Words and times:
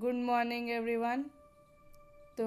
Good 0.00 0.14
morning 0.14 0.70
everyone 0.70 1.22
तो 2.38 2.46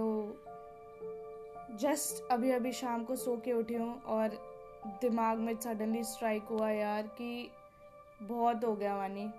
just 1.79 2.31
अभी 2.31 2.51
अभी 2.51 2.71
शाम 2.71 3.03
को 3.03 3.15
सो 3.15 3.35
के 3.37 3.53
उठी 3.53 3.73
हूँ 3.73 4.01
और 4.01 4.29
दिमाग 5.01 5.37
में 5.37 5.55
सडनली 5.55 6.03
स्ट्राइक 6.03 6.43
हुआ 6.43 6.69
यार 6.69 7.07
कि 7.07 7.49
बहुत 8.21 8.65
हो 8.65 8.75
गया 8.75 8.95
वानी। 8.97 9.29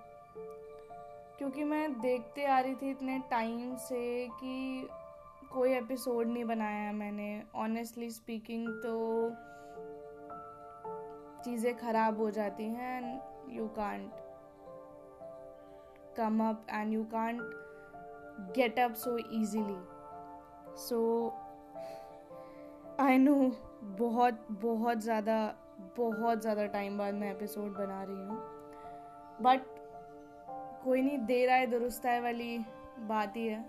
क्योंकि 1.37 1.63
मैं 1.63 2.01
देखते 2.01 2.45
आ 2.45 2.59
रही 2.59 2.75
थी 2.75 2.89
इतने 2.89 3.19
टाइम 3.19 3.75
से 3.75 4.27
कि 4.33 4.87
कोई 5.51 5.73
एपिसोड 5.73 6.27
नहीं 6.27 6.45
बनाया 6.45 6.91
मैंने। 6.91 7.43
ऑनेस्टली 7.55 8.09
स्पीकिंग 8.09 8.67
तो 8.67 9.29
चीज़ें 11.43 11.77
ख़राब 11.77 12.17
हो 12.17 12.31
जाती 12.31 12.63
हैं 12.63 12.97
and 12.97 13.19
you 13.57 13.67
can't 13.67 14.11
come 16.17 16.49
up 16.49 16.65
and 16.73 16.93
you 16.93 17.03
can't 17.11 17.70
get 18.55 18.77
up 18.79 18.95
so 18.95 19.17
easily. 19.39 19.79
So 20.87 20.99
I 22.99 23.17
know 23.17 23.35
बहुत 23.99 24.47
बहुत 24.61 25.01
ज़्यादा 25.03 25.37
बहुत 25.97 26.41
ज़्यादा 26.41 26.65
टाइम 26.73 26.97
बाद 26.97 27.13
मैं 27.13 27.31
एपिसोड 27.31 27.73
बना 27.77 28.03
रही 28.03 28.25
हूँ। 28.25 28.37
बट 29.41 29.61
कोई 30.83 31.01
नहीं, 31.01 31.17
देर 31.25 31.49
आए, 31.49 31.65
दुरुस्त 31.67 32.05
आए 32.05 32.19
वाली 32.21 32.57
बात 33.07 33.35
ही 33.37 33.47
है। 33.47 33.63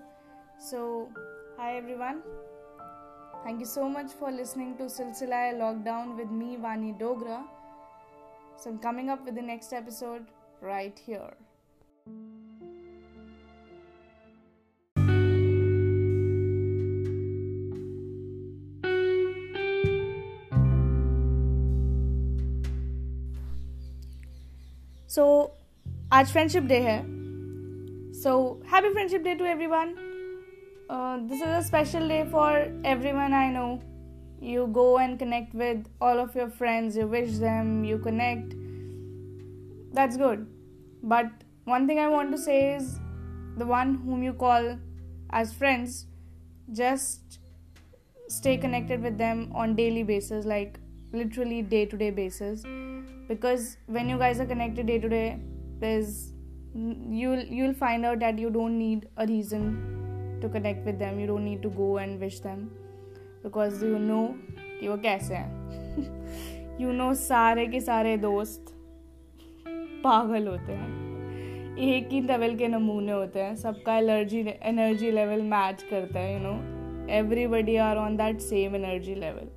So 0.61 0.83
hi 1.59 1.77
everyone 1.77 2.21
thank 3.47 3.61
you 3.61 3.67
so 3.67 3.89
much 3.89 4.11
for 4.21 4.31
listening 4.31 4.77
to 4.77 4.89
सिलसिला 4.89 5.51
lockdown 5.51 6.13
with 6.17 6.31
me 6.33 6.57
Vani 6.63 6.93
Dogra 7.01 7.45
so 8.59 8.71
I'm 8.71 8.79
coming 8.79 9.09
up 9.11 9.25
with 9.25 9.35
the 9.35 9.43
next 9.43 9.73
episode 9.73 10.27
right 10.63 11.03
here. 11.09 11.35
सो 25.16 25.26
आज 26.14 26.32
फ्रेंडशिप 26.32 26.64
डे 26.64 26.80
है 26.88 27.02
so 28.22 28.38
happy 28.72 28.94
friendship 28.94 29.22
day 29.24 29.36
to 29.36 29.46
everyone 29.68 29.94
this 31.30 31.42
is 31.42 31.48
a 31.48 31.60
special 31.68 32.10
day 32.10 32.24
for 32.32 32.58
everyone 33.12 33.34
I 33.34 33.50
know 33.52 33.68
you 34.40 34.68
go 34.68 34.98
and 35.00 35.18
connect 35.20 35.54
with 35.54 35.86
all 36.00 36.20
of 36.20 36.36
your 36.36 36.50
friends, 36.50 36.96
you 36.96 37.08
wish 37.08 37.38
them, 37.38 37.84
you 37.84 37.98
connect. 37.98 38.54
That's 39.94 40.18
good. 40.18 40.48
But 41.04 41.32
one 41.66 41.88
thing 41.88 42.00
I 42.00 42.08
want 42.08 42.32
to 42.32 42.38
say 42.38 42.76
is 42.76 43.00
the 43.58 43.66
one 43.66 43.96
whom 43.96 44.22
you 44.24 44.34
call 44.34 44.78
as 45.32 45.54
friends, 45.54 46.06
just 46.72 47.40
stay 48.28 48.58
connected 48.58 49.02
with 49.02 49.18
them 49.18 49.52
on 49.54 49.76
daily 49.76 50.04
basis, 50.04 50.46
like 50.46 50.80
literally 51.12 51.62
day 51.62 51.86
to 51.86 51.98
day 51.98 52.12
basis 52.12 52.64
Because 53.33 53.67
when 53.87 54.09
you 54.09 54.19
guys 54.19 54.41
are 54.41 54.47
connected 54.47 54.87
day 54.87 54.99
to 54.99 55.09
day 55.09 55.27
there's 55.81 56.15
you'll 57.21 57.45
you'll 57.59 57.79
find 57.83 58.11
out 58.11 58.21
that 58.21 58.39
you 58.39 58.51
don't 58.51 58.79
need 58.79 59.09
a 59.17 59.27
reason 59.27 59.69
to 60.43 60.49
connect 60.49 60.87
with 60.87 60.99
them 60.99 61.21
you 61.21 61.27
don't 61.27 61.45
need 61.45 61.63
to 61.63 61.71
go 61.83 61.91
and 61.99 62.27
wish 62.27 62.41
them 62.49 62.65
because 63.45 63.83
you 63.83 63.99
know 64.11 64.25
कि 64.81 64.89
वो 64.89 64.97
कैसे 65.03 65.35
हैं 65.35 66.79
you 66.81 66.93
know 66.93 67.13
सारे 67.15 67.67
के 67.67 67.81
सारे 67.81 68.17
दोस्त 68.19 68.73
पागल 70.05 70.49
होते 70.49 70.73
हैं 70.73 71.77
एक 71.89 72.09
ही 72.13 72.21
लेवल 72.21 72.57
के 72.57 72.69
नमूने 72.69 73.13
होते 73.13 73.43
हैं 73.43 73.55
सबका 73.57 73.97
एनर्जी 73.99 74.41
एनर्जी 74.73 75.11
लेवल 75.11 75.43
मैच 75.53 75.83
करता 75.91 76.21
है 76.21 76.33
you 76.33 76.41
know 76.43 76.57
everybody 77.19 77.77
are 77.87 77.97
on 77.97 78.17
that 78.17 78.41
same 78.41 78.77
energy 78.77 79.15
level 79.15 79.49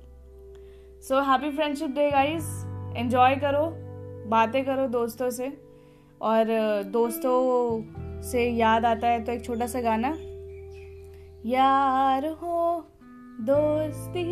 so 1.08 1.20
happy 1.32 1.50
friendship 1.56 1.90
day 1.96 2.10
guys 2.10 2.46
enjoy 2.96 3.34
करो 3.36 3.66
बातें 4.30 4.64
करो 4.64 4.86
दोस्तों 4.88 5.30
से। 5.30 5.52
और 6.20 6.46
दोस्तों 6.92 7.82
से 8.22 8.48
याद 8.50 8.84
आता 8.86 9.08
है 9.08 9.24
तो 9.24 9.32
एक 9.32 9.44
छोटा 9.44 9.66
सा 9.66 9.80
गाना। 9.80 10.16
यार 11.46 12.26
हो 12.42 12.86
दोस्ती 13.40 14.24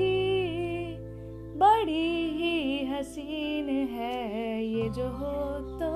बड़ी 1.58 2.30
ही 2.38 2.84
हसीन 2.86 3.68
है 3.90 4.64
ये 4.64 4.88
जो 4.88 5.08
हो 5.18 5.60
तो। 5.78 5.92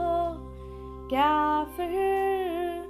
क्या 1.08 1.64
फिर 1.76 2.86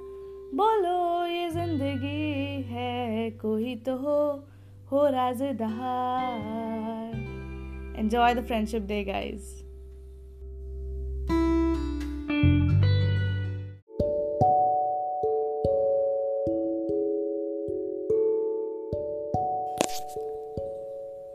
बोलो 0.55 1.25
ये 1.25 1.49
ज़िंदगी 1.49 2.61
है 2.69 3.29
कोई 3.41 3.75
तो 3.85 3.95
हो 3.97 4.19
हो 4.91 5.07
राजदार 5.09 7.27
Enjoy 7.99 8.33
the 8.33 8.41
Friendship 8.41 8.87
Day, 8.87 9.03
guys. 9.03 9.65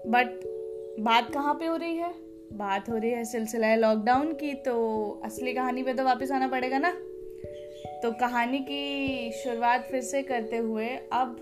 But 0.06 0.26
बात 1.00 1.32
कहाँ 1.32 1.54
पे 1.54 1.66
हो 1.66 1.76
रही 1.76 1.96
है? 1.96 2.14
बात 2.52 2.88
हो 2.88 2.96
रही 2.96 3.10
है 3.10 3.24
सिलसिला 3.24 3.66
है 3.66 3.76
लॉकडाउन 3.76 4.32
की 4.32 4.54
तो 4.54 4.74
असली 5.24 5.52
कहानी 5.52 5.82
पे 5.82 5.94
तो 5.94 6.04
वापस 6.04 6.30
आना 6.30 6.48
पड़ेगा 6.48 6.78
ना? 6.78 6.90
तो 8.02 8.12
कहानी 8.12 8.58
की 8.58 9.32
शुरुआत 9.32 9.84
फिर 9.90 10.00
से 10.00 10.22
करते 10.22 10.56
हुए, 10.56 10.88
अब 11.12 11.36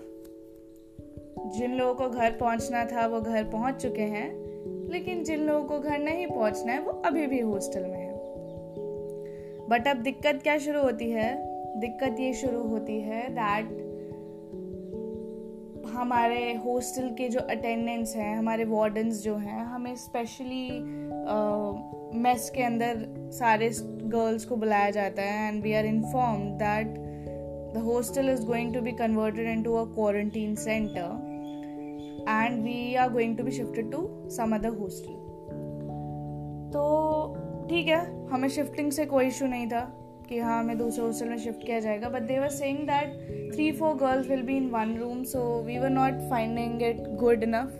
जिन 1.55 1.75
लोगों 1.75 1.95
को 1.95 2.09
घर 2.09 2.31
पहुँचना 2.31 2.85
था, 2.85 3.07
वो 3.07 3.21
घर 3.21 3.43
पहुँच 3.43 3.75
चुके 3.75 4.01
हैं। 4.01 4.43
लेकिन 4.91 5.23
जिन 5.23 5.39
लोगों 5.39 5.65
को 5.65 5.79
घर 5.79 5.99
नहीं 5.99 6.27
पहुँचना 6.27 6.73
है, 6.73 6.79
वो 6.79 6.91
अभी 6.91 7.27
भी 7.27 7.39
हॉस्टल 7.39 7.83
में 7.83 7.99
है। 7.99 8.13
बट 9.69 9.87
अब 9.87 9.97
दिक्कत 9.97 10.39
क्या 10.43 10.57
शुरू 10.57 10.81
होती 10.81 11.11
है? 11.11 11.53
दिक्कत 11.79 12.19
ये 12.19 12.33
शुरू 12.33 12.63
होती 12.63 12.99
है 12.99 13.29
दैट 13.29 13.82
हमारे 15.93 16.53
हॉस्टल 16.65 17.09
के 17.09 17.27
जो 17.29 17.39
अटेंडेंट्स 17.39 18.15
हैं, 18.15 18.37
हमारे 18.37 18.65
वार्डन्स 18.65 19.23
जो 19.23 19.35
हैं, 19.35 19.65
हमें 19.65 19.95
स्पेशली 19.95 20.69
मेस 22.19 22.49
के 22.55 22.63
अंदर 22.63 23.05
सारे 23.31 23.69
गर्ल्स 24.03 24.45
को 24.45 24.55
बुलाया 24.55 24.89
जाता 24.89 25.21
है 25.21 25.47
and 25.47 25.63
we 25.63 25.73
are 25.73 25.85
inform 25.85 26.43
that 26.43 26.87
the 27.73 27.77
hostel 27.77 28.29
is 28.29 28.45
going 28.45 28.73
to 28.73 28.81
be 28.81 28.91
converted 28.91 29.47
into 29.47 29.73
a 29.73 29.83
quarantine 29.85 30.55
centre 30.55 31.29
and 32.29 32.63
we 32.63 32.95
are 32.95 33.11
going 33.11 33.37
to 33.37 33.43
be 33.43 33.51
shifted 33.51 33.91
to 33.91 34.07
some 34.29 34.55
other 34.55 34.69
hostel 34.69 35.21
तो 36.73 36.83
ठीक 37.69 37.87
है, 37.87 38.27
हमें 38.27 38.49
शिफ्टिंग 38.49 38.91
से 38.91 39.05
कोई 39.05 39.27
इशू 39.27 39.47
नहीं 39.47 39.67
था 39.67 39.81
कि 40.29 40.39
हाँ 40.39 40.59
हमें 40.59 40.77
दूसरे 40.77 41.05
हॉस्टल 41.05 41.29
में 41.29 41.37
शिफ्ट 41.37 41.65
किया 41.65 41.79
जाएगा 41.79 42.09
but 42.09 42.21
they 42.21 42.39
were 42.39 42.49
saying 42.49 42.79
that 42.79 43.42
three 43.53 43.71
four 43.71 43.95
girls 43.95 44.27
will 44.27 44.41
be 44.41 44.57
in 44.57 44.69
one 44.69 44.95
room 44.97 45.23
so 45.23 45.63
we 45.63 45.77
were 45.79 45.89
not 45.89 46.29
finding 46.29 46.83
it 46.83 46.97
good 47.15 47.43
enough 47.43 47.79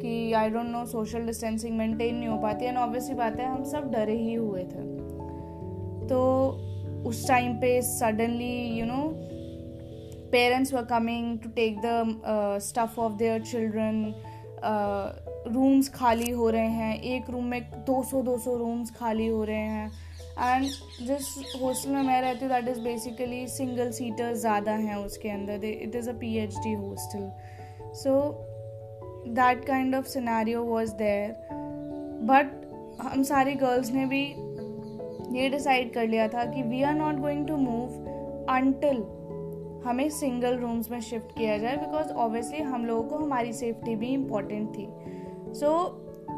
कि 0.00 0.32
I 0.32 0.50
don't 0.50 0.66
know 0.66 0.84
social 0.86 1.26
distancing 1.26 1.76
maintain 1.76 2.14
नहीं 2.14 2.28
हो 2.28 2.38
पाती। 2.38 2.64
एंड 2.64 2.78
ऑब्वियसली 2.78 3.14
बात 3.14 3.40
है 3.40 3.46
हम 3.46 3.64
सब 3.64 3.92
डरे 3.92 4.16
ही 4.16 4.34
हुए 4.34 4.62
थे। 4.62 4.84
तो 6.08 6.20
उस 7.06 7.28
टाइम 7.28 7.52
पे 7.52 7.82
suddenly 7.82 8.78
you 8.78 8.86
know 8.86 9.02
parents 10.32 10.74
were 10.74 10.86
coming 10.88 11.38
to 11.38 11.50
take 11.50 11.76
uh, 11.76 12.58
stuff 12.68 12.98
of 13.04 13.18
their 13.18 13.38
children 13.52 14.04
rooms 15.54 15.88
खाली 15.88 16.30
हो 16.30 16.50
रहे 16.50 16.68
हैं। 16.68 17.02
एक 17.02 17.30
रूम 17.30 17.44
में 17.44 17.84
200 17.84 18.22
200 18.22 18.56
रूम्स 18.58 18.90
खाली 18.90 19.26
हो 19.26 19.44
रहे 19.44 19.56
हैं। 19.56 19.90
एंड 20.38 20.64
जिस 21.06 21.28
हॉस्टल 21.60 21.90
में 21.90 22.02
मैं 22.02 22.20
रहती 22.22 22.44
हूँ 22.44 22.52
that 22.52 22.68
is 22.68 22.80
basically 22.80 23.46
single 23.48 23.90
seater 23.90 24.34
ज़्यादा 24.36 24.72
हैं 24.72 24.96
उसके 24.96 25.28
अंदर। 25.30 25.64
It 25.64 25.94
is 25.96 26.10
a 26.10 26.12
P 26.12 26.36
H 26.38 26.56
D 26.56 26.72
hostel 26.74 27.30
so 27.94 28.18
that 29.28 29.64
kind 29.64 29.94
of 29.94 30.06
scenario 30.06 30.62
was 30.64 30.92
there 30.94 31.30
but 32.22 32.52
हम 33.02 33.22
सारी 33.22 33.54
गर्ल्स 33.54 33.90
ने 33.92 34.06
भी 34.06 34.22
ये 35.38 35.48
डिसाइड 35.48 35.92
कर 35.94 36.06
लिया 36.08 36.28
था 36.28 36.44
कि 36.52 36.62
we 36.62 36.82
are 36.82 36.94
not 36.94 37.20
going 37.20 37.46
to 37.48 37.56
move 37.56 38.46
until 38.50 39.02
हमें 39.86 40.08
सिंगल 40.10 40.56
रूम्स 40.58 40.90
में 40.90 41.00
शिफ्ट 41.00 41.36
किया 41.38 41.56
जाए 41.58 41.76
बिकॉज़ 41.76 42.12
ऑब्वियसली 42.12 42.60
हम 42.62 42.84
लोगों 42.86 43.02
को 43.08 43.24
हमारी 43.24 43.52
सेफ्टी 43.52 43.94
भी 43.96 44.08
इंपॉर्टेंट 44.12 44.68
थी। 44.68 44.86
So 45.54 45.74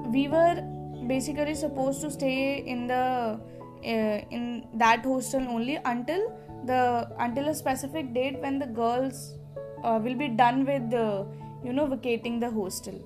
we 0.08 0.26
were 0.26 0.60
basically 1.08 1.54
suppose 1.54 2.02
to 2.02 2.10
stay 2.10 2.32
in 2.68 2.86
the 2.90 3.57
Uh, 3.84 4.20
in 4.30 4.66
that 4.74 5.04
hostel 5.04 5.42
only 5.48 5.78
until 5.84 6.32
the 6.64 7.08
until 7.18 7.48
a 7.48 7.54
specific 7.54 8.12
date 8.12 8.38
when 8.40 8.58
the 8.58 8.66
girls 8.66 9.36
uh, 9.84 10.00
will 10.02 10.16
be 10.16 10.28
done 10.28 10.64
with 10.64 10.90
the 10.90 11.26
you 11.64 11.72
know 11.72 11.86
vacating 11.86 12.40
the 12.40 12.50
hostel. 12.50 12.98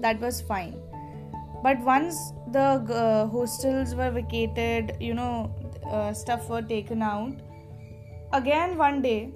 That 0.00 0.20
was 0.20 0.40
fine. 0.40 0.80
But 1.62 1.78
once 1.80 2.16
the 2.52 2.60
uh, 2.60 3.26
hostels 3.28 3.94
were 3.94 4.10
vacated 4.10 4.96
you 5.00 5.14
know 5.14 5.54
uh, 5.90 6.12
stuff 6.12 6.48
were 6.48 6.62
taken 6.62 7.02
out 7.02 7.32
again 8.32 8.76
one 8.78 9.02
day 9.02 9.30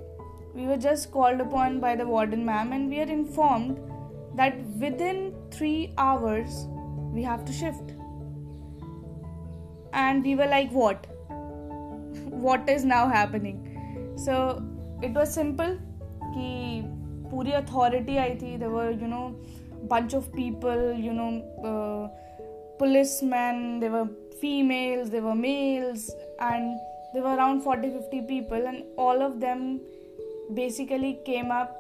we 0.55 0.67
were 0.67 0.77
just 0.77 1.11
called 1.13 1.41
upon 1.41 1.81
by 1.81 1.95
the 1.95 2.07
warden 2.07 2.45
ma'am 2.45 2.73
and 2.73 2.89
we 2.89 3.01
are 3.01 3.11
informed 3.19 3.79
that 4.37 4.59
within 4.81 5.35
3 5.51 5.93
hours 5.99 6.67
we 7.13 7.23
have 7.23 7.45
to 7.45 7.53
shift 7.53 7.94
and 9.94 10.24
we 10.24 10.36
were 10.36 10.48
like 10.48 10.72
what 10.72 11.08
what 12.48 12.70
is 12.70 12.86
now 12.86 13.08
happening 13.08 13.58
so 14.26 14.62
it 15.02 15.14
was 15.14 15.34
simple 15.34 15.78
कि 16.34 16.50
पूरी 17.31 17.52
authority 17.52 18.18
आई 18.18 18.36
थी 18.42 18.58
they were 18.58 18.92
you 19.02 19.08
know 19.08 19.24
bunch 19.92 20.14
of 20.14 20.31
people 20.34 20.94
you 20.94 21.14
know 21.14 21.30
uh, 21.70 22.08
policemen 22.80 23.80
there 23.80 23.92
were 23.92 24.08
females 24.42 25.10
there 25.10 25.22
were 25.22 25.36
males 25.36 26.12
and 26.40 26.78
there 27.14 27.24
were 27.24 27.36
around 27.36 27.62
40 27.62 27.92
50 27.92 28.22
people 28.31 28.68
and 28.72 28.84
all 28.98 29.22
of 29.22 29.40
them 29.40 29.80
basically 30.54 31.14
came 31.26 31.52
up 31.52 31.76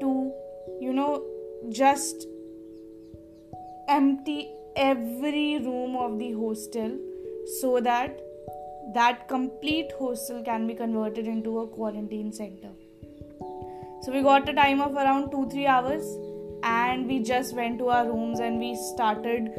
to 0.00 0.32
you 0.80 0.92
know 0.92 1.22
just 1.70 2.26
empty 3.88 4.50
every 4.75 5.59
room 5.59 5.95
of 5.95 6.17
the 6.19 6.31
hostel 6.33 6.97
so 7.59 7.79
that 7.79 8.19
that 8.93 9.27
complete 9.27 9.91
hostel 9.97 10.43
can 10.43 10.67
be 10.67 10.73
converted 10.73 11.27
into 11.27 11.59
a 11.59 11.67
quarantine 11.67 12.31
center. 12.31 12.71
So 14.01 14.11
we 14.11 14.21
got 14.21 14.49
a 14.49 14.53
time 14.53 14.81
of 14.81 14.95
around 14.95 15.31
2 15.31 15.49
3 15.49 15.65
hours 15.65 16.03
and 16.63 17.07
we 17.07 17.19
just 17.19 17.55
went 17.55 17.79
to 17.79 17.89
our 17.89 18.05
rooms 18.05 18.39
and 18.39 18.59
we 18.59 18.75
started 18.75 19.49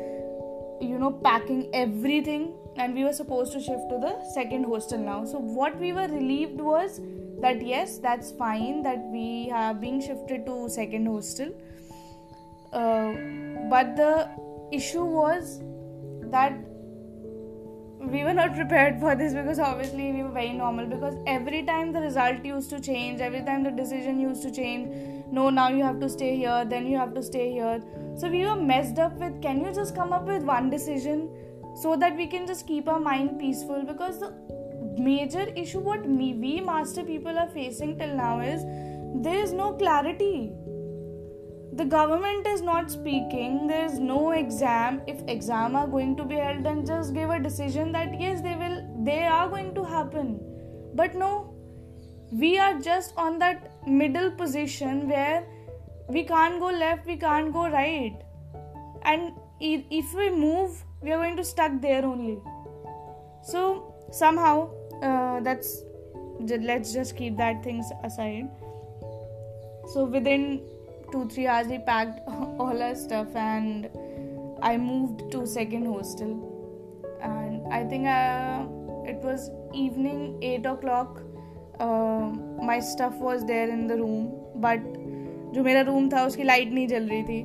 you 0.80 0.98
know 0.98 1.10
packing 1.10 1.68
everything 1.72 2.52
and 2.76 2.94
we 2.94 3.04
were 3.04 3.12
supposed 3.12 3.52
to 3.52 3.60
shift 3.60 3.88
to 3.90 3.98
the 3.98 4.14
second 4.34 4.64
hostel 4.64 4.98
now. 4.98 5.24
So 5.24 5.38
what 5.38 5.78
we 5.78 5.92
were 5.92 6.08
relieved 6.08 6.60
was 6.60 7.00
that 7.40 7.64
yes 7.64 7.98
that's 7.98 8.32
fine 8.32 8.82
that 8.82 8.98
we 9.12 9.48
have 9.48 9.80
been 9.80 10.00
shifted 10.00 10.46
to 10.46 10.68
second 10.68 11.06
hostel. 11.06 11.52
Uh, 12.72 13.12
but 13.70 13.96
the 13.96 14.28
issue 14.74 15.04
was 15.04 15.60
that 16.36 16.52
we 18.00 18.22
were 18.22 18.34
not 18.34 18.54
prepared 18.54 19.00
for 19.00 19.14
this 19.14 19.32
because 19.32 19.58
obviously 19.58 20.12
we 20.12 20.22
were 20.22 20.30
very 20.30 20.52
normal 20.52 20.86
because 20.86 21.14
every 21.26 21.62
time 21.62 21.92
the 21.92 22.00
result 22.00 22.44
used 22.44 22.70
to 22.70 22.80
change 22.80 23.20
every 23.20 23.42
time 23.42 23.62
the 23.62 23.70
decision 23.70 24.20
used 24.20 24.42
to 24.42 24.50
change 24.50 24.88
no 25.32 25.48
now 25.50 25.68
you 25.68 25.82
have 25.82 26.00
to 26.00 26.08
stay 26.08 26.36
here 26.36 26.64
then 26.64 26.86
you 26.86 26.96
have 26.96 27.14
to 27.14 27.22
stay 27.22 27.50
here. 27.52 27.82
So 28.16 28.28
we 28.30 28.44
were 28.46 28.56
messed 28.56 28.98
up 28.98 29.14
with 29.18 29.40
can 29.42 29.64
you 29.64 29.72
just 29.74 29.94
come 29.94 30.12
up 30.12 30.26
with 30.26 30.42
one 30.42 30.70
decision 30.70 31.28
so 31.82 31.96
that 31.96 32.16
we 32.16 32.26
can 32.26 32.46
just 32.46 32.66
keep 32.66 32.88
our 32.88 33.00
mind 33.00 33.38
peaceful? 33.38 33.84
Because 33.84 34.20
the 34.20 34.32
major 34.98 35.46
issue 35.56 35.80
what 35.80 36.08
me 36.08 36.34
we 36.34 36.60
master 36.60 37.02
people 37.02 37.38
are 37.38 37.48
facing 37.48 37.98
till 37.98 38.14
now 38.14 38.40
is 38.40 38.62
there 39.22 39.38
is 39.38 39.52
no 39.52 39.72
clarity 39.72 40.52
the 41.76 41.84
government 41.84 42.46
is 42.46 42.60
not 42.62 42.90
speaking 42.90 43.66
there 43.66 43.84
is 43.84 43.98
no 43.98 44.30
exam. 44.32 45.00
If 45.06 45.22
exam 45.26 45.74
are 45.74 45.86
going 45.88 46.16
to 46.16 46.24
be 46.24 46.36
held 46.36 46.64
then 46.64 46.84
just 46.86 47.14
give 47.14 47.30
a 47.30 47.38
decision 47.40 47.90
that 47.92 48.20
yes 48.20 48.40
they 48.40 48.54
will 48.54 48.76
they 49.04 49.24
are 49.24 49.48
going 49.48 49.74
to 49.74 49.84
happen. 49.84 50.38
But 50.94 51.14
no 51.14 51.52
we 52.30 52.58
are 52.58 52.78
just 52.80 53.14
on 53.16 53.38
that 53.38 53.86
middle 53.86 54.30
position 54.30 55.08
where 55.08 55.44
we 56.08 56.22
can't 56.24 56.60
go 56.60 56.66
left 56.66 57.06
we 57.06 57.16
can't 57.16 57.52
go 57.52 57.68
right. 57.68 58.20
And 59.02 59.32
if 59.60 60.14
we 60.14 60.30
move 60.30 60.84
we 61.02 61.12
are 61.12 61.18
going 61.18 61.36
to 61.36 61.44
stuck 61.44 61.80
there 61.80 62.04
only. 62.04 62.38
So 63.42 63.94
somehow 64.12 64.70
uh, 65.02 65.40
that's 65.40 65.82
let's 66.40 66.92
just 66.92 67.16
keep 67.16 67.36
that 67.38 67.64
things 67.64 67.90
aside. 68.04 68.48
So 69.92 70.04
within 70.04 70.62
two 71.12 71.26
three 71.28 71.46
hours 71.46 71.66
we 71.68 71.78
packed 71.78 72.20
all 72.58 72.82
our 72.82 72.94
stuff 72.94 73.36
and 73.36 73.88
i 74.62 74.76
moved 74.76 75.30
to 75.30 75.46
second 75.46 75.86
hostel 75.86 76.32
and 77.22 77.72
i 77.72 77.84
think 77.84 78.06
uh, 78.06 78.64
it 79.04 79.22
was 79.22 79.50
evening 79.72 80.38
8 80.42 80.66
o'clock 80.66 81.22
uh, 81.80 82.26
my 82.62 82.78
stuff 82.80 83.14
was 83.18 83.44
there 83.44 83.68
in 83.68 83.86
the 83.86 83.96
room 83.96 84.32
but 84.56 84.92
जो 85.54 85.62
मेरा 85.62 85.80
room 85.86 86.08
था 86.10 86.24
उसकी 86.26 86.42
light 86.42 86.72
नहीं 86.72 86.86
जल 86.88 87.08
रही 87.08 87.22
थी 87.22 87.42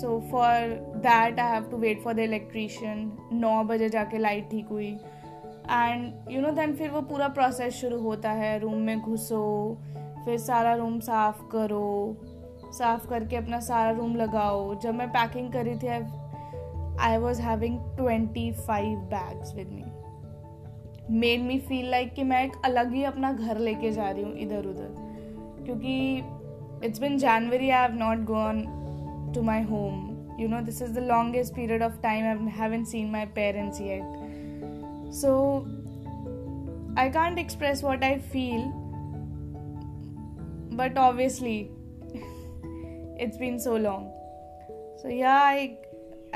so 0.00 0.18
for 0.30 0.74
that 1.06 1.40
I 1.40 1.52
have 1.52 1.64
to 1.70 1.76
wait 1.84 2.02
for 2.02 2.14
the 2.14 2.18
electrician 2.18 3.00
नौ 3.32 3.62
बजे 3.70 3.88
जाके 3.88 4.18
लाइट 4.18 4.48
ठीक 4.50 4.68
हुई 4.70 4.90
एंड 5.70 6.30
यू 6.30 6.40
नो 6.42 6.50
देन 6.58 6.74
फिर 6.76 6.90
वो 6.90 7.00
पूरा 7.08 7.28
प्रोसेस 7.38 7.74
शुरू 7.80 7.98
होता 8.02 8.30
है 8.42 8.58
रूम 8.58 8.76
में 8.88 9.00
घुसो 9.00 9.42
फिर 10.24 10.38
सारा 10.38 10.74
रूम 10.74 10.98
साफ़ 11.00 11.42
करो 11.52 11.88
साफ़ 12.72 13.08
करके 13.08 13.36
अपना 13.36 13.60
सारा 13.60 13.90
रूम 13.90 14.16
लगाओ। 14.16 14.74
जब 14.80 14.94
मैं 14.94 15.08
पैकिंग 15.08 15.52
करी 15.52 15.74
थी 15.74 15.88
I 17.00 17.16
was 17.16 17.42
having 17.42 17.78
twenty 17.96 18.52
five 18.52 18.98
bags 18.98 19.54
with 19.54 19.68
me 19.68 19.84
made 21.18 21.40
me 21.40 21.58
feel 21.58 21.90
like 21.90 22.14
कि 22.14 22.24
मैं 22.24 22.44
एक 22.44 22.52
अलग 22.64 22.92
ही 22.92 23.04
अपना 23.04 23.32
घर 23.32 23.58
लेके 23.58 23.90
जा 23.90 24.10
रही 24.10 24.22
हूँ 24.22 24.36
इधर 24.36 24.66
उधर। 24.66 24.94
क्योंकि 25.64 26.22
it's 26.86 27.00
been 27.00 27.18
January 27.18 27.70
I 27.70 27.88
have 27.88 27.98
not 27.98 28.18
gone 28.18 28.62
to 29.34 29.42
my 29.42 29.62
home 29.62 30.10
you 30.40 30.48
know, 30.48 30.62
this 30.62 30.80
is 30.80 30.92
the 30.94 31.02
longest 31.02 31.54
period 31.54 31.82
of 31.82 31.96
time 32.02 32.26
i 32.26 32.50
haven't 32.50 32.86
seen 32.86 33.08
my 33.12 33.26
parents 33.26 33.78
yet. 33.78 34.02
So, 35.10 35.66
i 36.96 37.08
can't 37.08 37.38
express 37.38 37.82
what 37.82 38.02
i 38.02 38.18
feel, 38.18 38.62
but 40.72 40.96
obviously 40.96 41.70
it's 43.20 43.36
been 43.36 43.58
so 43.58 43.76
long. 43.76 44.12
So 45.02 45.08
yeah 45.08 45.42
i 45.42 45.76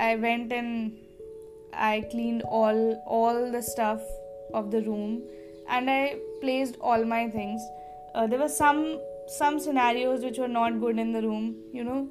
i 0.05 0.17
went 0.17 0.53
and 0.53 0.93
i 1.89 2.05
cleaned 2.13 2.43
all 2.59 2.79
all 3.07 3.51
the 3.57 3.63
stuff 3.63 4.07
of 4.61 4.71
the 4.71 4.81
room 4.87 5.11
and 5.69 5.91
i 5.91 6.17
placed 6.41 6.79
all 6.81 7.05
my 7.05 7.29
things. 7.29 7.67
Uh, 8.15 8.27
there 8.27 8.39
were 8.39 8.55
some 8.57 8.81
some 9.27 9.59
scenarios 9.59 10.25
which 10.25 10.39
were 10.39 10.53
not 10.57 10.81
good 10.81 10.99
in 10.99 11.13
the 11.13 11.23
room 11.23 11.55
you 11.73 11.85
know. 11.85 12.09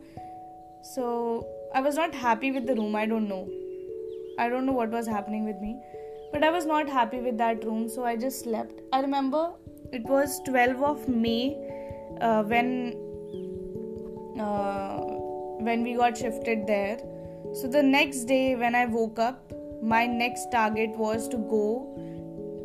So 0.93 1.47
i 1.73 1.81
was 1.81 1.95
not 1.95 2.13
happy 2.13 2.51
with 2.51 2.67
the 2.67 2.75
room 2.75 2.95
i 2.95 3.05
don't 3.05 3.27
know. 3.27 3.47
I 4.39 4.49
don't 4.49 4.65
know 4.65 4.73
what 4.73 4.89
was 4.89 5.07
happening 5.07 5.45
with 5.45 5.59
me 5.61 5.75
but 6.31 6.43
i 6.43 6.49
was 6.49 6.65
not 6.65 6.89
happy 6.89 7.19
with 7.25 7.37
that 7.37 7.63
room 7.63 7.87
so 7.87 8.03
i 8.03 8.15
just 8.15 8.43
slept. 8.43 8.81
I 8.91 9.01
remember 9.01 9.51
it 9.91 10.03
was 10.03 10.39
12 10.45 10.83
of 10.83 11.07
may 11.07 11.55
uh, 12.21 12.43
when 12.43 12.69
uh, 14.39 14.97
when 15.67 15.83
we 15.83 15.95
got 15.95 16.17
shifted 16.17 16.65
there. 16.67 16.97
So 17.53 17.67
the 17.67 17.83
next 17.83 18.25
day, 18.25 18.55
when 18.55 18.75
I 18.75 18.85
woke 18.85 19.19
up, 19.19 19.51
my 19.81 20.05
next 20.05 20.51
target 20.51 20.89
was 20.97 21.27
to 21.29 21.37
go 21.37 21.93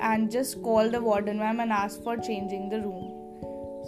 and 0.01 0.31
just 0.31 0.63
call 0.63 0.89
the 0.89 1.01
warden 1.01 1.39
ma'am 1.39 1.61
and 1.61 1.73
ask 1.73 2.03
for 2.03 2.17
changing 2.17 2.69
the 2.69 2.81
room. 2.81 3.15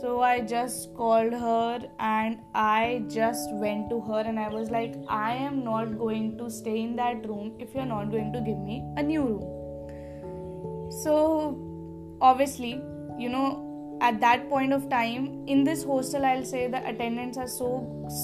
So 0.01 0.23
I 0.23 0.41
just 0.41 0.95
called 0.95 1.33
her 1.33 1.81
and 1.99 2.39
I 2.55 3.05
just 3.09 3.53
went 3.53 3.91
to 3.91 4.01
her 4.01 4.21
and 4.21 4.39
I 4.39 4.49
was 4.49 4.71
like, 4.71 4.95
I 5.09 5.35
am 5.35 5.63
not 5.63 5.99
going 5.99 6.39
to 6.39 6.51
stay 6.51 6.81
in 6.81 6.97
that 6.97 7.29
room 7.29 7.55
if 7.59 7.75
you're 7.75 7.85
not 7.85 8.11
going 8.11 8.33
to 8.33 8.41
give 8.41 8.59
me 8.59 8.83
a 8.97 9.03
new 9.03 9.23
room. 9.23 10.91
So 11.03 12.17
obviously, 12.21 12.83
you 13.19 13.29
know, 13.29 13.70
at 14.01 14.21
that 14.21 14.49
point 14.49 14.73
of 14.73 14.89
time 14.89 15.45
in 15.47 15.65
this 15.65 15.85
hostel 15.85 16.25
i'll 16.25 16.45
say 16.45 16.67
the 16.69 16.83
attendants 16.89 17.37
are 17.37 17.49
so 17.49 17.71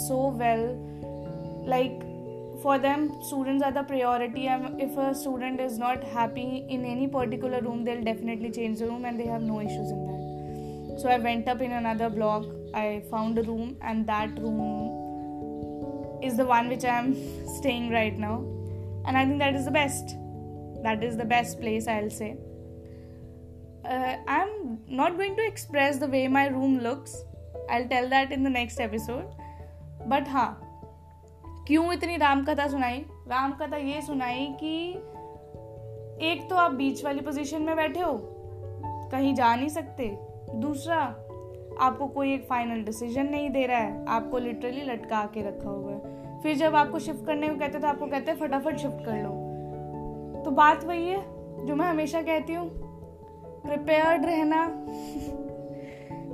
so 0.08 0.28
well 0.28 0.66
like 1.66 2.06
for 2.62 2.78
them 2.78 3.02
students 3.22 3.62
are 3.62 3.72
the 3.72 3.82
priority. 3.82 4.46
And 4.48 4.80
if 4.80 4.96
a 4.96 5.14
student 5.14 5.60
is 5.60 5.78
not 5.78 6.02
happy 6.02 6.64
in 6.68 6.84
any 6.84 7.06
particular 7.06 7.60
room 7.60 7.84
they'll 7.84 8.02
definitely 8.02 8.50
change 8.50 8.78
the 8.78 8.86
room 8.86 9.04
and 9.04 9.20
they 9.20 9.26
have 9.26 9.42
no 9.42 9.60
issues 9.60 9.90
in 9.90 10.06
that. 10.06 11.00
So 11.00 11.08
i 11.08 11.18
went 11.18 11.48
up 11.48 11.60
in 11.60 11.72
another 11.72 12.08
block. 12.08 12.44
I 12.74 13.02
found 13.10 13.38
a 13.38 13.42
room 13.42 13.76
and 13.82 14.06
that 14.06 14.38
room 14.38 16.20
is 16.22 16.36
the 16.36 16.44
one 16.44 16.68
which 16.68 16.84
i 16.84 16.98
am 16.98 17.14
staying 17.58 17.90
right 17.90 18.18
now. 18.18 18.44
And 19.06 19.16
i 19.16 19.24
think 19.24 19.38
that 19.38 19.54
is 19.54 19.64
the 19.64 19.70
best. 19.70 20.16
That 20.82 21.02
is 21.02 21.16
the 21.16 21.24
best 21.24 21.60
place 21.60 21.88
i'll 21.88 22.10
say 22.10 22.36
uh, 23.86 24.16
I'm 24.28 24.78
not 24.88 25.16
going 25.16 25.36
to 25.36 25.46
express 25.46 25.98
the 25.98 26.06
way 26.06 26.28
my 26.28 26.46
room 26.46 26.78
looks. 26.78 27.16
I'll 27.70 27.88
tell 27.88 28.08
that 28.10 28.32
in 28.32 28.42
the 28.42 28.50
next 28.50 28.80
episode. 28.80 29.26
But 30.08 30.28
हाँ 30.28 30.62
क्यों 31.68 31.92
इतनी 31.92 32.16
राम 32.16 32.44
कथा 32.44 32.66
सुनाई? 32.68 32.98
राम 33.28 33.52
कथा 33.52 33.76
ये 33.76 34.00
सुनाई 34.02 34.46
कि 34.62 34.74
एक 36.26 36.46
तो 36.50 36.56
आप 36.56 36.72
बीच 36.72 37.04
वाली 37.04 37.20
पोजीशन 37.20 37.62
में 37.62 37.76
बैठे 37.76 38.00
हो 38.00 38.18
कहीं 39.12 39.34
जा 39.34 39.54
नहीं 39.56 39.68
सकते। 39.68 40.08
दूसरा 40.60 40.96
आपको 41.80 42.06
कोई 42.06 42.32
एक 42.34 42.46
फाइनल 42.48 42.82
डिसीज़न 42.84 43.26
नहीं 43.30 43.50
दे 43.50 43.66
रहा 43.66 43.78
है। 43.78 44.04
आपको 44.08 44.38
लिटरली 44.38 44.82
लटका 44.82 45.24
के 45.34 45.42
रखा 45.48 45.70
हुआ 45.70 45.92
है। 45.92 46.40
फिर 46.42 46.56
जब 46.56 46.76
आपको 46.76 46.98
शिफ्ट 46.98 47.26
करने 47.26 47.48
को 47.48 47.58
कहते 47.58 47.78
तो 47.78 47.88
आपको 47.88 48.06
कहते 48.06 48.30
हैं 48.30 48.38
फटाफट 48.38 48.76
शिफ्ट 48.76 49.04
कर 49.04 49.22
लो। 49.22 50.42
तो 50.44 50.50
बात 50.50 50.84
वही 50.84 51.08
है 51.08 51.20
जो 51.66 51.76
मैं 51.76 51.86
हमेशा 51.86 52.22
कहती 52.22 52.54
हूँ 52.54 52.85
प्रिपेयर्ड 53.66 54.24
रहना। 54.24 54.66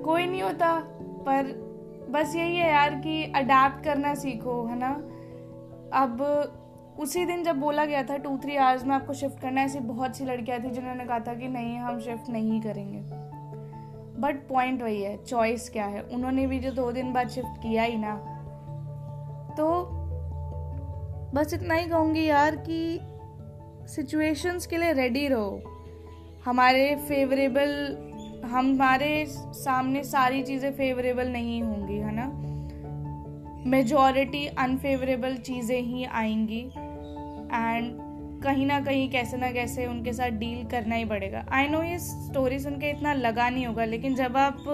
कोई 0.03 0.27
नहीं 0.27 0.43
होता, 0.43 0.79
पर 1.27 1.53
बस 2.11 2.37
यही 2.37 2.57
है 2.57 2.71
यार 2.71 2.95
कि 2.95 3.23
अडेप्ट 3.25 3.85
करना 3.85 4.15
सीखो, 4.15 4.67
है 4.67 4.79
ना? 4.79 4.93
अब 5.93 6.23
उसी 6.99 7.25
दिन 7.27 7.43
जब 7.43 7.57
बोला 7.57 7.85
गया 7.85 8.03
था 8.03 8.17
टू 8.17 8.37
थ्री 8.39 8.57
आवर्स 8.57 8.85
में 8.85 8.95
आपको 8.95 9.13
शिफ्ट 9.13 9.41
करना 9.41 9.63
ऐसी 9.63 9.79
बहुत 9.79 10.17
सी 10.17 10.25
लड़कियाँ 10.25 10.61
थी 10.61 10.71
जिन्होंने 10.71 11.05
कहा 11.05 11.19
था 11.19 11.35
कि 11.35 11.49
नहीं, 11.49 11.79
हम 11.79 12.01
शिफ्ट 12.01 12.31
नहीं 12.31 12.61
करेंगे। 12.61 12.99
बट 14.21 14.49
पॉइंट 14.49 14.83
वही 14.83 15.03
है 15.03 15.25
चॉइस 15.25 15.71
क्या 15.71 15.85
है? 15.85 16.03
उन्होंने 16.03 16.47
भी 16.47 16.59
जो 16.59 16.71
दो 16.71 16.93
दिन 16.93 17.13
बाद 17.13 17.29
शिफ्ट 17.29 17.63
किया 17.63 17.83
ही 17.83 17.97
ना। 17.97 18.15
तो 19.59 19.89
बस 21.35 21.55
इतना 21.55 21.75
ही 21.75 21.87
कहूँगी 21.87 22.25
यार 22.27 22.57
कि 22.57 23.01
सिचुएशंस 23.87 24.67
के 24.67 24.77
लिए 24.77 24.93
रेडी 24.93 25.29
रहो। 25.29 25.72
हमारे 26.45 26.95
फेवरेबल 26.97 27.71
हमारे 28.45 29.27
सामने 29.29 30.05
सारी 30.05 30.43
चीज़ें 30.43 30.73
फेवरेबल 30.73 31.29
नहीं 31.29 31.63
होंगी, 31.63 31.97
है 31.97 32.15
ना? 32.15 32.27
मेजॉरिटी 33.67 34.47
अनफेवरेबल 34.47 35.37
चीज़ें 35.37 35.81
ही 35.81 36.05
आएँगी। 36.05 36.61
एंड 36.61 38.01
कहीं 38.43 38.67
ना 38.67 38.81
कहीं, 38.81 39.11
कैसे 39.11 39.37
ना 39.37 39.51
कैसे 39.53 39.87
उनके 39.87 40.13
साथ 40.13 40.31
डील 40.31 40.65
करना 40.65 40.95
ही 40.95 41.05
पड़ेगा। 41.05 41.45
आई 41.53 41.69
नो 41.69 41.83
ये 41.83 41.99
स्टोरी 41.99 42.59
सुन 42.59 42.79
के 42.79 42.91
इतना 42.91 43.13
लगा 43.13 43.51
नहीं 43.51 43.67
होगा, 43.67 43.85
लेकिन 43.85 44.15
जब 44.15 44.37
आप 44.37 44.65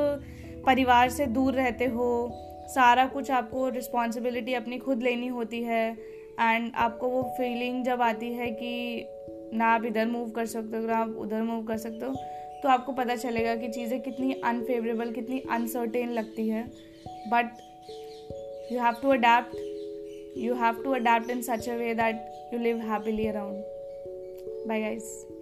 परिवार 0.67 1.09
से 1.09 1.27
दूर 1.27 1.55
रहते 1.55 1.85
हो, 1.85 2.31
सारा 2.69 3.07
कुछ 3.07 3.31
आपको 3.31 3.69
रिस्पॉन्सिबिलिटी 3.69 4.55
अपनी 4.55 4.79
खुद 4.79 5.03
लेनी 5.03 5.27
होती 5.27 5.63
है 5.63 5.97
एंड 6.41 6.73
आपको 6.75 7.09
वो 7.09 7.23
फीलिंग 7.39 7.85
जब 7.85 8.03
आती 8.03 8.33
है 8.33 8.51
कि 8.51 9.07
ना 9.55 9.67
आप 9.67 9.85
इधर 9.85 10.07
मूव 10.07 10.31
कर 10.31 10.47
सकते 10.47 10.77
हो, 10.77 10.87
ना 10.87 10.97
आप 10.97 11.15
उधर 11.19 11.43
मूव 11.43 11.65
कर 11.67 11.79
सकते 11.79 12.07
हो 12.07 12.15
तो 12.63 12.69
आपको 12.69 12.93
पता 12.93 13.17
चलेगा 13.17 13.55
कि 13.57 13.69
चीज़ें 13.69 14.01
कितनी 14.01 14.33
अनफेवरेबल 14.45 15.13
कितनी 15.13 15.43
अनसर्टेन 15.51 16.11
लगती 16.11 16.49
है। 16.49 16.63
But 17.29 17.59
you 18.73 18.81
have 18.81 18.95
to 19.03 19.09
adapt 19.09 19.57
you 20.39 20.55
have 20.55 20.83
to 20.85 20.93
adapt 20.93 21.31
in 21.31 21.43
such 21.43 21.69
a 21.69 21.75
way 21.75 21.95
that 21.95 22.53
you 22.55 22.61
live 22.61 22.79
happily 22.83 23.27
around 23.27 23.63
bye 24.69 24.81
guys 24.81 25.38